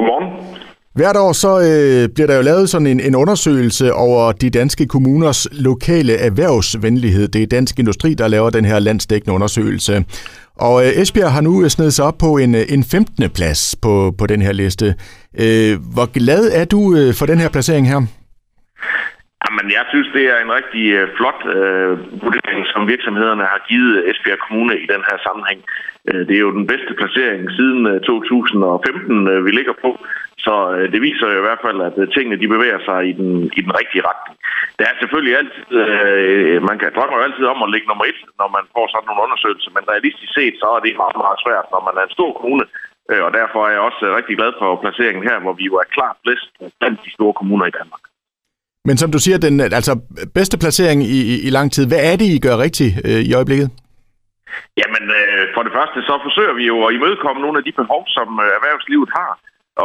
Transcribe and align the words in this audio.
Godmorgen. 0.00 0.56
Hvert 0.94 1.16
år 1.16 1.32
så 1.32 1.60
øh, 1.60 2.08
bliver 2.14 2.26
der 2.26 2.36
jo 2.36 2.42
lavet 2.42 2.70
sådan 2.70 2.86
en, 2.86 3.00
en 3.00 3.14
undersøgelse 3.14 3.94
over 3.94 4.32
de 4.32 4.50
danske 4.50 4.86
kommuners 4.86 5.48
lokale 5.52 6.16
erhvervsvenlighed. 6.16 7.28
Det 7.28 7.42
er 7.42 7.46
Dansk 7.46 7.78
Industri, 7.78 8.14
der 8.14 8.28
laver 8.28 8.50
den 8.50 8.64
her 8.64 8.78
landsdækkende 8.78 9.34
undersøgelse. 9.34 10.04
Og 10.56 10.86
øh, 10.86 10.92
Esbjerg 10.92 11.32
har 11.32 11.40
nu 11.40 11.62
øh, 11.62 11.70
snedet 11.70 11.94
sig 11.94 12.04
op 12.04 12.18
på 12.18 12.36
en, 12.36 12.54
øh, 12.54 12.62
en 12.68 12.84
15. 12.84 13.30
plads 13.30 13.76
på, 13.82 14.14
på 14.18 14.26
den 14.26 14.42
her 14.42 14.52
liste. 14.52 14.94
Øh, 15.38 15.78
hvor 15.92 16.12
glad 16.12 16.50
er 16.52 16.64
du 16.64 16.94
øh, 16.94 17.14
for 17.14 17.26
den 17.26 17.38
her 17.38 17.48
placering 17.48 17.88
her? 17.88 18.02
Jamen, 19.50 19.70
jeg 19.78 19.84
synes, 19.92 20.08
det 20.16 20.24
er 20.32 20.38
en 20.40 20.52
rigtig 20.58 20.84
øh, 20.98 21.08
flot 21.16 21.40
øh, 21.56 21.92
vurdering, 22.24 22.62
som 22.72 22.88
virksomhederne 22.92 23.44
har 23.52 23.60
givet 23.70 23.96
Esbjerg 24.10 24.40
Kommune 24.44 24.74
i 24.84 24.86
den 24.94 25.02
her 25.08 25.16
sammenhæng. 25.26 25.60
Øh, 26.08 26.22
det 26.28 26.34
er 26.36 26.44
jo 26.46 26.56
den 26.58 26.66
bedste 26.72 26.92
placering 27.00 27.42
siden 27.58 27.80
øh, 27.92 28.00
2015, 28.00 29.28
øh, 29.32 29.44
vi 29.46 29.50
ligger 29.58 29.76
på. 29.84 29.90
Så 30.46 30.54
øh, 30.74 30.86
det 30.92 31.00
viser 31.08 31.26
jo 31.32 31.38
i 31.38 31.46
hvert 31.46 31.64
fald, 31.66 31.78
at 31.88 31.96
øh, 32.02 32.06
tingene 32.14 32.40
de 32.42 32.52
bevæger 32.54 32.80
sig 32.88 33.00
i 33.10 33.12
den, 33.20 33.30
i 33.58 33.60
den 33.66 33.72
rigtige 33.80 34.06
retning. 34.10 34.36
Det 34.78 34.84
er 34.86 34.94
selvfølgelig 35.00 35.34
altid, 35.40 35.66
øh, 35.82 36.58
man 36.70 36.78
kan 36.80 36.90
drømme 36.96 37.14
jo 37.16 37.24
altid 37.26 37.44
om 37.52 37.60
at 37.64 37.72
ligge 37.72 37.88
nummer 37.88 38.06
et, 38.10 38.20
når 38.40 38.48
man 38.56 38.64
får 38.74 38.86
sådan 38.88 39.06
nogle 39.08 39.24
undersøgelser, 39.26 39.70
men 39.76 39.90
realistisk 39.92 40.32
set, 40.38 40.54
så 40.62 40.66
er 40.76 40.80
det 40.82 41.00
meget, 41.02 41.18
meget 41.24 41.38
svært, 41.44 41.66
når 41.74 41.82
man 41.88 41.94
er 41.98 42.04
en 42.06 42.16
stor 42.18 42.30
kommune, 42.38 42.64
øh, 43.10 43.22
og 43.26 43.30
derfor 43.38 43.60
er 43.62 43.72
jeg 43.74 43.86
også 43.88 44.02
øh, 44.06 44.16
rigtig 44.18 44.34
glad 44.40 44.52
for 44.60 44.68
placeringen 44.82 45.22
her, 45.28 45.36
hvor 45.44 45.54
vi 45.60 45.64
jo 45.70 45.74
er 45.82 45.94
klart 45.96 46.16
bedst 46.28 46.50
blandt 46.80 46.98
de 47.04 47.10
store 47.16 47.34
kommuner 47.40 47.66
i 47.68 47.76
Danmark. 47.80 48.02
Men 48.88 48.96
som 48.96 49.12
du 49.12 49.18
siger, 49.18 49.38
den 49.38 49.60
altså 49.60 49.92
bedste 50.38 50.56
placering 50.62 50.98
i, 51.02 51.20
i, 51.32 51.34
i 51.48 51.50
lang 51.50 51.68
tid, 51.72 51.84
hvad 51.88 52.02
er 52.10 52.16
det, 52.20 52.28
I 52.36 52.38
gør 52.46 52.56
rigtigt 52.66 52.92
øh, 53.08 53.20
i 53.30 53.32
øjeblikket? 53.38 53.68
Jamen, 54.80 55.04
øh, 55.18 55.44
for 55.54 55.62
det 55.66 55.72
første, 55.78 55.98
så 56.08 56.14
forsøger 56.26 56.54
vi 56.60 56.64
jo 56.72 56.76
at 56.86 56.94
imødekomme 56.96 57.42
nogle 57.42 57.58
af 57.60 57.64
de 57.64 57.78
behov, 57.80 58.02
som 58.16 58.28
øh, 58.44 58.56
erhvervslivet 58.58 59.10
har. 59.18 59.32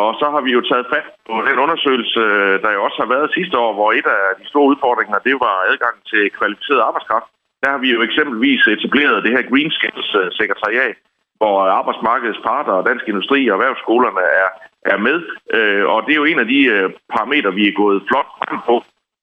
Og 0.00 0.08
så 0.20 0.26
har 0.34 0.42
vi 0.46 0.50
jo 0.56 0.60
taget 0.70 0.86
fat 0.94 1.06
på 1.28 1.34
den 1.48 1.56
undersøgelse, 1.64 2.20
øh, 2.20 2.54
der 2.62 2.70
jo 2.76 2.80
også 2.86 2.98
har 3.02 3.10
været 3.14 3.34
sidste 3.38 3.56
år, 3.64 3.72
hvor 3.78 3.90
et 3.98 4.06
af 4.18 4.24
de 4.40 4.46
store 4.50 4.70
udfordringer, 4.72 5.26
det 5.28 5.36
var 5.44 5.54
adgang 5.70 5.96
til 6.10 6.22
kvalificeret 6.38 6.86
arbejdskraft. 6.88 7.28
Der 7.62 7.68
har 7.74 7.80
vi 7.84 7.88
jo 7.94 8.00
eksempelvis 8.08 8.62
etableret 8.74 9.24
det 9.24 9.34
her 9.36 9.48
Green 9.50 9.70
Skills 9.76 10.08
øh, 10.20 10.28
sekretariat, 10.40 10.96
hvor 11.40 11.56
arbejdsmarkedets 11.80 12.44
parter 12.48 12.74
og 12.78 12.86
dansk 12.90 13.04
industri 13.12 13.40
og 13.48 13.54
erhvervsskolerne 13.56 14.24
er, 14.42 14.48
er 14.84 14.98
med. 15.06 15.18
Øh, 15.56 15.84
og 15.92 15.98
det 16.04 16.12
er 16.12 16.20
jo 16.22 16.30
en 16.30 16.38
af 16.44 16.48
de 16.54 16.60
øh, 16.74 16.90
parametre, 17.14 17.54
vi 17.54 17.68
er 17.68 17.80
gået 17.82 18.02
flot 18.08 18.30
frem 18.38 18.58
på. 18.68 18.76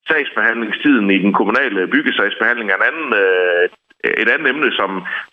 Sagsbehandlingstiden 0.07 1.11
i 1.11 1.17
den 1.25 1.33
kommunale 1.33 1.87
byggesagsbehandling 1.87 2.69
er 2.69 2.75
en 2.75 2.89
anden 2.89 3.09
øh, 3.23 3.69
et 4.21 4.29
andet 4.29 4.49
emne, 4.49 4.71
som, 4.79 4.91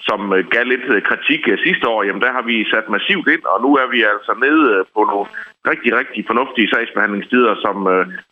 som 0.08 0.20
gav 0.54 0.64
lidt 0.64 1.04
kritik 1.08 1.42
sidste 1.66 1.88
år, 1.88 2.02
jamen 2.02 2.22
der 2.22 2.32
har 2.32 2.42
vi 2.42 2.70
sat 2.72 2.88
massivt 2.88 3.28
ind, 3.34 3.44
og 3.52 3.58
nu 3.64 3.70
er 3.82 3.88
vi 3.94 4.00
altså 4.14 4.32
nede 4.46 4.84
på 4.94 5.00
nogle 5.10 5.26
rigtig, 5.70 5.90
rigtig 6.00 6.20
fornuftige 6.26 6.70
sagsbehandlingstider, 6.72 7.54
som, 7.64 7.76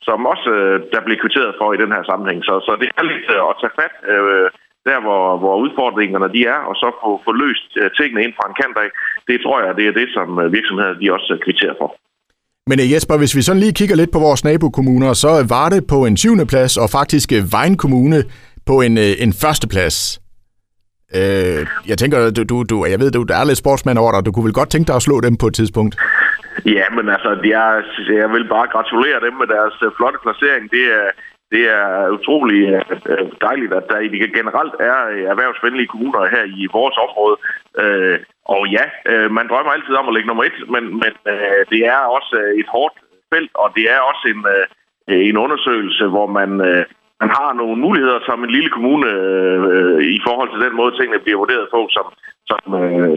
som 0.03 0.27
også 0.33 0.51
der 0.93 1.01
bliver 1.05 1.21
kvitteret 1.23 1.55
for 1.61 1.69
i 1.73 1.81
den 1.83 1.93
her 1.93 2.03
sammenhæng. 2.11 2.41
Så, 2.45 2.55
så 2.67 2.73
det 2.81 2.89
er 2.99 3.03
lidt 3.03 3.27
at 3.51 3.57
tage 3.61 3.77
fat 3.81 3.95
øh, 4.13 4.51
der, 4.91 4.99
hvor, 5.07 5.25
hvor 5.43 5.55
udfordringerne 5.65 6.29
de 6.37 6.41
er, 6.55 6.61
og 6.69 6.75
så 6.83 6.89
få, 7.03 7.11
få 7.27 7.33
løst 7.43 7.69
tingene 7.99 8.21
ind 8.25 8.33
fra 8.37 8.49
en 8.49 8.59
kant 8.61 8.77
af. 8.85 8.91
Det 9.29 9.39
tror 9.45 9.59
jeg, 9.65 9.71
det 9.79 9.87
er 9.87 9.95
det, 10.01 10.09
som 10.17 10.29
virksomheder 10.57 10.95
de 11.01 11.13
også 11.17 11.33
kvitterer 11.45 11.77
for. 11.81 11.91
Men 12.71 12.79
Jesper, 12.93 13.17
hvis 13.19 13.37
vi 13.37 13.43
sådan 13.43 13.63
lige 13.65 13.79
kigger 13.81 13.97
lidt 13.97 14.13
på 14.13 14.19
vores 14.19 14.45
nabokommuner, 14.45 15.13
så 15.13 15.31
var 15.55 15.69
det 15.75 15.83
på 15.93 15.99
en 16.09 16.17
syvende 16.17 16.47
plads, 16.53 16.73
og 16.83 16.89
faktisk 16.99 17.29
Vejen 17.57 17.77
Kommune 17.77 18.19
på 18.67 18.75
en, 18.87 18.95
en 19.25 19.33
første 19.43 19.67
plads. 19.75 19.97
Øh, 21.19 21.61
jeg 21.91 21.97
tænker, 21.99 22.19
du, 22.37 22.43
du, 22.51 22.57
du, 22.71 22.77
jeg 22.93 22.99
ved, 23.01 23.11
du 23.11 23.23
er 23.41 23.45
lidt 23.45 23.63
sportsmand 23.65 23.99
over 23.99 24.13
dig. 24.13 24.27
Du 24.27 24.33
kunne 24.33 24.49
vel 24.49 24.59
godt 24.61 24.71
tænke 24.71 24.89
dig 24.89 24.97
at 24.97 25.07
slå 25.07 25.17
dem 25.27 25.35
på 25.43 25.47
et 25.47 25.55
tidspunkt? 25.55 25.95
Ja, 26.77 26.87
men 26.97 27.05
altså, 27.15 27.31
jeg, 27.55 27.67
jeg 28.23 28.29
vil 28.35 28.45
bare 28.55 28.67
gratulere 28.75 29.19
dem 29.27 29.35
med 29.41 29.49
deres 29.55 29.75
flotte 29.97 30.19
placering. 30.25 30.65
Det 30.77 30.85
er, 30.99 31.07
det 31.57 31.65
er 31.81 32.11
utrolig 32.19 32.61
øh, 32.75 32.83
øh, 33.13 33.27
dejligt, 33.47 33.73
at 33.79 33.85
der 33.91 34.37
generelt 34.41 34.75
er 34.91 34.99
øh, 35.13 35.25
erhvervsvenlige 35.33 35.91
kommuner 35.93 36.33
her 36.35 36.45
i 36.61 36.63
vores 36.79 36.97
område. 37.07 37.37
Og 38.55 38.63
ja, 38.77 38.85
man 39.37 39.49
drømmer 39.51 39.73
altid 39.73 39.95
om 39.95 40.09
at 40.09 40.15
ligge 40.15 40.29
nummer 40.29 40.45
et, 40.45 40.59
men, 40.75 40.85
men 41.03 41.13
det 41.73 41.81
er 41.95 42.01
også 42.17 42.37
et 42.61 42.69
hårdt 42.75 42.97
felt, 43.33 43.53
og 43.63 43.69
det 43.77 43.85
er 43.95 44.01
også 44.11 44.25
en, 44.35 44.41
en 45.29 45.37
undersøgelse, 45.45 46.05
hvor 46.15 46.27
man 46.39 46.51
man 47.21 47.31
har 47.39 47.51
nogle 47.53 47.77
muligheder 47.87 48.21
som 48.29 48.45
en 48.45 48.51
lille 48.57 48.71
kommune 48.77 49.09
i 50.17 50.21
forhold 50.27 50.51
til 50.51 50.65
den 50.67 50.75
måde, 50.77 50.97
tingene 50.97 51.25
bliver 51.25 51.39
vurderet 51.43 51.69
på, 51.75 51.81
som, 51.97 52.07
som, 52.51 52.61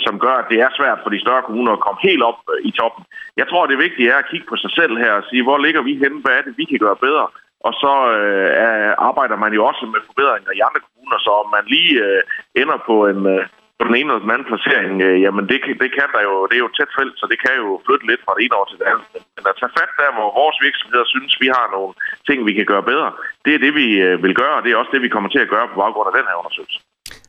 som 0.06 0.16
gør, 0.25 0.35
at 0.39 0.50
det 0.51 0.59
er 0.61 0.77
svært 0.79 1.00
for 1.03 1.09
de 1.09 1.23
større 1.25 1.45
kommuner 1.47 1.71
at 1.73 1.83
komme 1.85 2.00
helt 2.09 2.23
op 2.29 2.39
i 2.69 2.71
toppen. 2.79 3.03
Jeg 3.38 3.47
tror, 3.47 3.66
det 3.66 3.83
vigtige 3.85 4.09
er 4.13 4.17
at 4.19 4.29
kigge 4.31 4.47
på 4.50 4.56
sig 4.63 4.71
selv 4.79 4.94
her 5.03 5.13
og 5.19 5.23
sige, 5.29 5.44
hvor 5.44 5.57
ligger 5.66 5.81
vi 5.81 5.94
henne, 6.03 6.19
hvad 6.23 6.33
er 6.38 6.44
det, 6.47 6.57
vi 6.57 6.66
kan 6.66 6.79
gøre 6.85 7.03
bedre? 7.07 7.27
Og 7.67 7.73
så 7.81 7.93
øh, 8.17 8.91
arbejder 9.09 9.37
man 9.43 9.51
jo 9.57 9.61
også 9.69 9.83
med 9.93 10.01
forbedringer 10.09 10.51
i 10.55 10.65
andre 10.67 10.81
kommuner, 10.85 11.17
så 11.25 11.31
om 11.41 11.47
man 11.55 11.63
lige 11.75 11.93
øh, 12.07 12.21
ender 12.61 12.77
på 12.89 12.95
en... 13.11 13.21
Øh, 13.35 13.45
på 13.79 13.85
den 13.87 13.95
ene 13.99 14.09
eller 14.09 14.25
den 14.25 14.35
anden 14.35 14.49
placering, 14.51 14.93
øh, 15.07 15.17
jamen 15.25 15.43
det, 15.49 15.57
det 15.83 15.89
kan 15.97 16.09
der 16.15 16.21
jo, 16.29 16.33
det 16.49 16.55
er 16.57 16.65
jo 16.65 16.75
tæt 16.77 16.91
felt, 16.99 17.15
så 17.21 17.25
det 17.31 17.37
kan 17.43 17.53
jo 17.61 17.67
flytte 17.85 18.05
lidt 18.09 18.21
fra 18.25 18.33
det 18.35 18.41
ene 18.45 18.57
år 18.59 18.67
til 18.67 18.79
det 18.81 18.87
andet. 18.91 19.07
Men 19.35 19.43
at 19.51 19.55
tage 19.59 19.75
fat 19.79 19.91
der, 20.01 20.09
hvor 20.17 20.27
vores 20.41 20.57
virksomheder 20.67 21.07
synes, 21.13 21.31
vi 21.43 21.49
har 21.57 21.65
nogle 21.75 21.91
ting, 22.27 22.37
vi 22.49 22.53
kan 22.59 22.67
gøre 22.71 22.85
bedre, 22.91 23.09
det 23.45 23.51
er 23.53 23.61
det, 23.65 23.73
vi 23.81 23.87
øh, 24.05 24.15
vil 24.23 24.35
gøre, 24.41 24.55
og 24.57 24.61
det 24.63 24.69
er 24.71 24.77
også 24.81 24.93
det, 24.95 25.01
vi 25.05 25.13
kommer 25.15 25.29
til 25.29 25.41
at 25.45 25.51
gøre 25.53 25.67
på 25.71 25.77
baggrund 25.83 26.07
af 26.09 26.15
den 26.19 26.25
her 26.29 26.35
undersøgelse. 26.41 26.79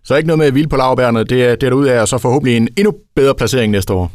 Så 0.06 0.12
ikke 0.16 0.30
noget 0.30 0.42
med 0.42 0.52
hvile 0.54 0.72
på 0.72 0.78
lavbærene, 0.82 1.22
det 1.32 1.40
er, 1.48 1.52
det 1.58 1.64
er 1.66 1.72
derude 1.72 1.92
af, 1.94 1.98
og 2.04 2.08
så 2.12 2.16
forhåbentlig 2.26 2.54
en 2.56 2.68
endnu 2.80 2.92
bedre 3.18 3.34
placering 3.40 3.70
næste 3.76 3.92
år. 4.00 4.06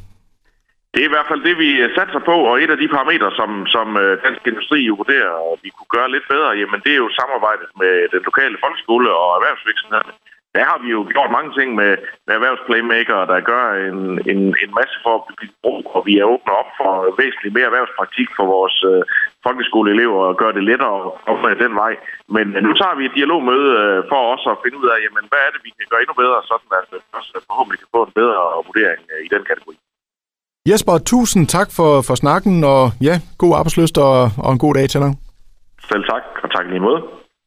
Det 0.96 1.02
er 1.02 1.10
i 1.10 1.16
hvert 1.16 1.30
fald 1.32 1.44
det, 1.50 1.56
vi 1.64 1.70
øh, 1.84 1.90
satser 1.98 2.22
på, 2.30 2.36
og 2.50 2.56
et 2.64 2.72
af 2.76 2.80
de 2.82 2.94
parametre, 2.96 3.30
som, 3.40 3.50
som 3.76 3.88
øh, 4.04 4.12
Dansk 4.24 4.44
Industri 4.48 4.80
vurderer, 5.00 5.34
at 5.52 5.60
vi 5.66 5.70
kunne 5.76 5.94
gøre 5.98 6.14
lidt 6.16 6.28
bedre, 6.34 6.52
jamen 6.62 6.80
det 6.86 6.92
er 6.94 7.02
jo 7.04 7.18
samarbejdet 7.20 7.70
med 7.82 7.94
den 8.14 8.22
lokale 8.30 8.58
folkeskole 8.64 9.10
og 9.22 9.30
erhvervsvirksomhederne 9.38 10.14
der 10.56 10.64
har 10.72 10.78
vi 10.84 10.90
jo 10.98 11.02
gjort 11.14 11.36
mange 11.38 11.52
ting 11.58 11.70
med, 11.80 11.92
med 12.26 12.34
erhvervsplaymaker, 12.38 13.18
der 13.32 13.48
gør 13.52 13.66
en, 13.90 14.00
en, 14.32 14.42
en 14.64 14.72
masse 14.80 14.96
for 15.04 15.14
at 15.18 15.24
blive 15.40 15.54
brug, 15.64 15.82
og 15.96 16.02
vi 16.08 16.14
er 16.18 16.32
åbne 16.34 16.54
op 16.62 16.72
for 16.80 16.92
væsentligt 17.22 17.56
mere 17.56 17.70
erhvervspraktik 17.72 18.30
for 18.38 18.46
vores 18.56 18.78
øh, 18.92 19.02
folkeskoleelever 19.46 20.20
og 20.30 20.38
gøre 20.42 20.58
det 20.58 20.68
lettere 20.70 20.96
at 21.30 21.36
komme 21.42 21.64
den 21.64 21.74
vej. 21.84 21.94
Men 22.36 22.46
øh, 22.56 22.62
nu 22.66 22.72
tager 22.80 22.96
vi 22.98 23.04
et 23.06 23.18
dialogmøde 23.20 23.70
øh, 23.82 23.98
for 24.10 24.20
også 24.34 24.48
at 24.54 24.62
finde 24.64 24.78
ud 24.82 24.88
af, 24.94 24.98
jamen, 25.06 25.26
hvad 25.32 25.42
er 25.46 25.52
det, 25.54 25.62
vi 25.66 25.72
kan 25.78 25.90
gøre 25.92 26.02
endnu 26.04 26.16
bedre, 26.24 26.40
sådan 26.52 26.72
at 26.80 26.86
vi 26.94 27.48
forhåbentlig 27.50 27.80
kan 27.82 27.94
få 27.96 28.02
en 28.08 28.18
bedre 28.20 28.42
vurdering 28.68 29.02
øh, 29.14 29.22
i 29.28 29.30
den 29.36 29.44
kategori. 29.50 29.76
Jesper, 30.70 30.98
tusind 30.98 31.48
tak 31.48 31.68
for, 31.78 32.02
for 32.08 32.16
snakken, 32.16 32.64
og 32.64 32.84
ja, 33.08 33.16
god 33.38 33.54
arbejdsløst 33.60 33.98
og, 33.98 34.18
og 34.46 34.50
en 34.54 34.60
god 34.66 34.74
dag 34.74 34.90
til 34.90 35.00
dig. 35.02 35.12
Selv 35.90 36.04
tak, 36.12 36.24
og 36.44 36.50
tak 36.56 36.66
lige 36.72 36.80
måde. 36.88 37.02